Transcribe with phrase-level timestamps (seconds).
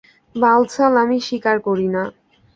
[0.35, 2.03] বালছাল আমি স্বীকার করি না।